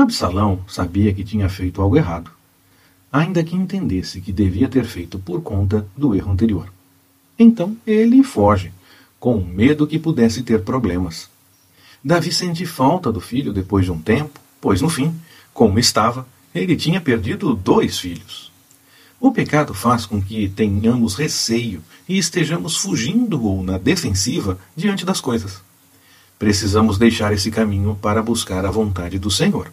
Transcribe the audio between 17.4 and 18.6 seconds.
dois filhos.